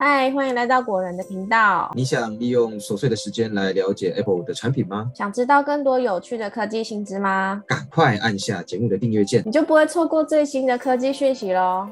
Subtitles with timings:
[0.00, 1.90] 嗨，欢迎来到果仁的频道。
[1.96, 5.10] 你想利用琐碎的时间来了解 Apple 的产品吗？
[5.12, 7.64] 想知道更多有趣的科技新知吗？
[7.66, 11.88] 赶快按下节目的订阅键，你就不会错过最新的科技讯息喽。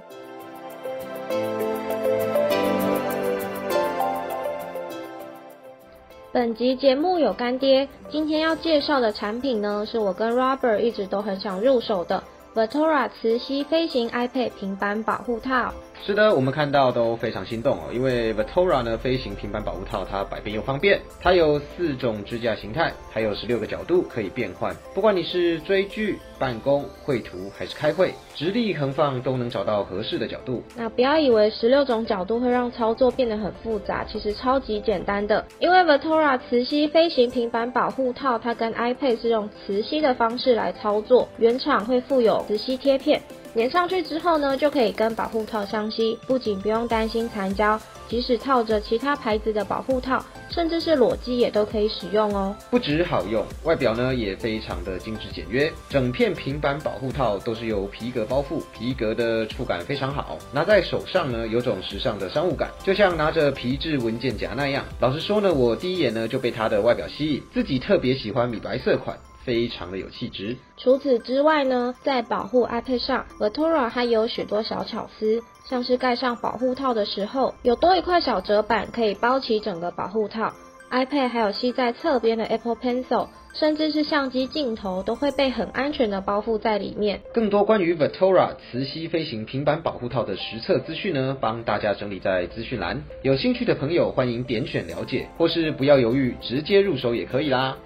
[6.31, 12.23] 本集节目有干爹，今天要介绍的产品呢，是我跟 Robert 一直都很想入手的
[12.55, 15.73] Vertora 磁吸飞行 iPad 平板保护套。
[16.05, 24.73] 是的，我们看到都非常心动哦，因为 Vertora 呢飞行平板保护套它百变又方便，它有四种支架形态，还有十六个角度可以变换。
[24.95, 30.63] 不管你是追剧、办公、绘图还是开会，直立横放都能找到合适的角度。
[30.77, 35.45] 那不要以为十六种角度会让操作变得很复杂，其实超级简单的。
[35.59, 43.21] 因为 Vertora 磁吸飞行平板保护套，它跟 iPad 是用磁吸的方式来操作，原厂会附有磁吸贴片。
[43.57, 52.55] 粘上去之后呢，就可以跟保护套相吸，不仅不用担心残胶，即使套着其他牌子的保护套，甚至是裸机也都可以使用哦。
[52.71, 64.85] 不止好用，外表呢也非常的精致简约，整片平板保护套都是由皮革包覆，皮革的触感非常好，拿在手上呢有种时尚的商务感，就像拿着皮质文件夹那样。
[65.01, 69.17] 老实说呢，我第一眼呢就被它的外表吸引，自己特别喜欢米白色款。
[69.47, 70.57] 非常的有气质。
[70.77, 80.53] 除此之外呢，在保护 iPad 上，Vertora 还有许多小巧思，像是盖上保护套的时候，有多一块小折板可以包起整个保护套。
[80.91, 87.23] iPad 还有吸在侧边的 Apple Pencil，甚至是相机镜头，都会被很安全的包覆在里面。
[87.35, 93.03] 更多关于 Vertora 磁吸飞行平板保护套的实测资讯呢，帮大家整理在资讯栏。
[93.23, 97.77] 有兴趣的朋友欢迎点选了解，或是不要犹豫，直接入手也可以啦。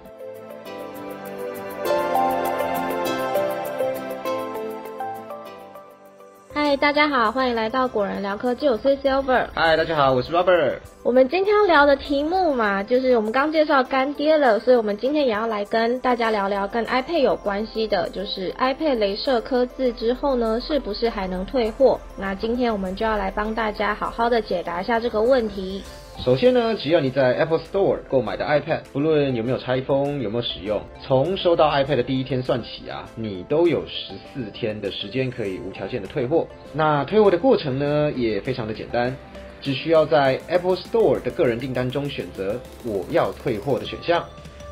[6.77, 9.47] 大家好，欢迎来到果仁聊科技，我是 Silver。
[9.53, 10.77] 嗨，大家好，我是 Robert。
[11.03, 21.99] 我们今天要聊的题目嘛，就是我们刚介绍干爹了，所以我们今天也要来跟大家聊聊跟 iPad 有关系的，就是 iPad 镭射刻字之后呢，是不是还能退货？
[22.17, 25.83] 那今天我们就要来帮大家好好的解答一下这个问题。
[26.23, 36.47] 首先呢，只要你在 Apple Store 购买的 iPad，不论有没有拆封、有没有使用，从收到 iPad 的第一天算起啊，你都有十四天的时间可以无条件的退货。
[36.73, 39.17] 那退货的过程呢，也非常的简单，
[39.61, 44.23] 只需要在 Apple Store 的个人订单中选择我要退货的选项。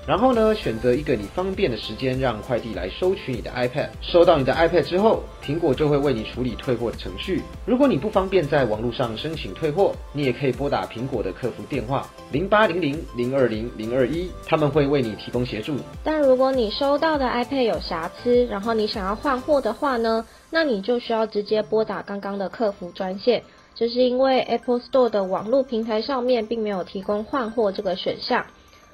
[0.09, 3.89] 然后呢，选择一个你方便的时间，让快递来收取你的 iPad。
[4.01, 7.43] 收到你的 iPad 之后，苹果就会为你处理退货的程序。
[7.63, 15.75] 如果你不方便在网络上申请退货，你也可以拨打苹果的客服电话零八零零零二零零二一，他们会为你提供协助。
[16.03, 23.43] 但如果你收到的 iPad 有瑕疵，然后你想要换货的话呢，那你就需要直接拨打刚刚的客服专线。
[23.75, 28.43] 这是因为 Apple Store 的网络平台上面并没有提供换货这个选项。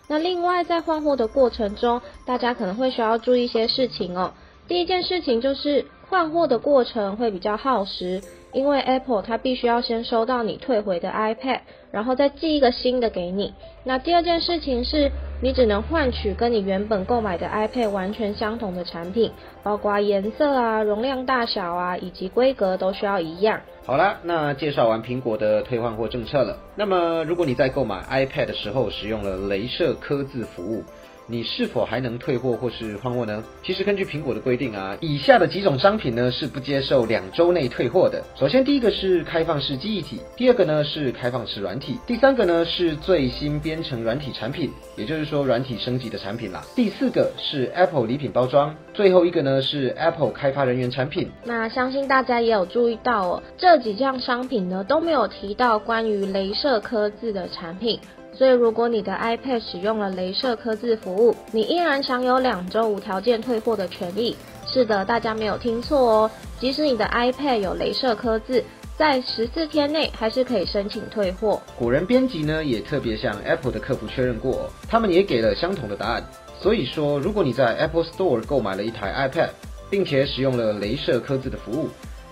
[0.08, 4.34] 那另外，在换货的过程中，大家可能会需要注意一些事情哦。
[4.68, 8.22] 第一件事情就是换货的过程会比较耗时，
[8.56, 11.60] 因为 Apple 它必须要先收到你退回的 iPad，
[11.92, 13.54] 然后再寄一个新的给你。
[13.84, 15.12] 那第二件事情是，
[15.42, 19.30] 你只能换取跟你原本购买的 iPad 完全相同的产品，
[19.62, 23.60] 包括颜色啊、容量大小啊以及规格都需要一样。
[23.86, 26.58] 好了，那介绍完苹果的退换货政策了。
[26.78, 30.82] 那么，如果你在购买 iPad 的时候使用了镭射刻字服务，
[31.28, 33.44] 你是否还能退货或是换货呢？
[33.64, 38.24] 其实根据苹果的规定啊，以下的几种商品呢是不接受两周内退货的。
[38.36, 46.64] 首先，第一个是开放式记忆体，第二个呢是开放式软体，第三个呢是最新编程软体产品，也就是说软体升级的产品啦。
[46.76, 51.32] 第四个是 Apple 礼品包装，最后一个呢是 Apple 开发人员产品。
[51.44, 58.00] 那相信大家也有注意到哦，这几项商品呢都没有提到关于镭射刻字的产品。
[58.38, 64.36] 所以，如果你的 iPad 使用了镭射刻字服务，你依然享有两周无条件退货的权利。
[64.68, 68.62] 是的，大家没有听错哦，即使你的 iPad 有镭射刻字，
[68.98, 71.62] 在十四天内还是可以申请退货。
[71.80, 76.22] 果然，编辑呢也特别向 Apple 的客服确认过，他们也给了相同的答案。
[76.60, 79.50] 所以说，如果你在 Apple Store 购买了一台 iPad，
[79.90, 81.90] 并且使用了镭射刻字的服务，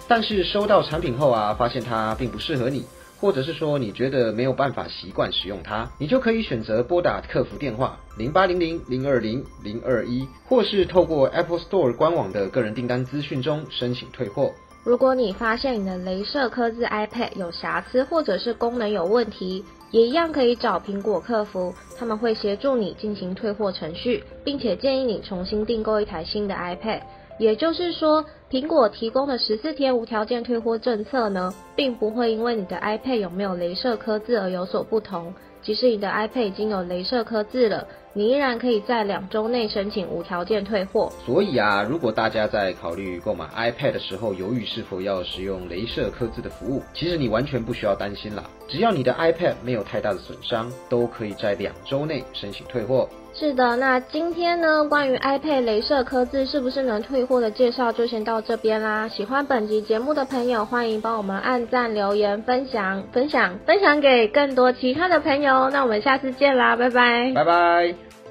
[0.07, 2.83] 但是收到产品后啊，发现它并不适合你。
[3.23, 14.51] 或者是说你觉得没有办法习惯使用它，你就可以选择拨打客服电话零八零零零二零零二一，或是透过 Apple Store 官网的个人订单资讯中申请退货。
[14.83, 26.99] 如果你发现你的镭射刻字 iPad 有瑕疵或者是功能有问题，也一样可以找苹果客服，他们会协助你进行退货程序，并且建议你重新订购一台新的 iPad。
[27.39, 28.25] 也就是说。
[28.53, 35.33] 苹果提供的十四天无条件退货政策呢，并不会因为你的 iPad 有没有镭射刻字而有所不同。
[35.63, 41.11] 即使你的 iPad 已经有镭射刻字了，你依然可以在两周内申请无条件退货。
[41.25, 48.43] 所以啊，如果大家在考虑购买 iPad 的时候，犹豫是否要使用镭射刻字的服务，其实你完全不需要担心啦。
[48.67, 53.09] 只要你的 iPad 没有太大的损伤，都可以在两周内申请退货。
[53.33, 59.07] 是的，那今天呢，关于 iPad 镭射刻字是不是能退货的介绍就先到这边啦。
[59.07, 65.69] 喜欢本集节目的朋友，欢迎帮我们按赞、留言、分享、分享、分享给更多其他的朋友。
[65.69, 68.22] 那我们下次见啦，拜拜，拜拜。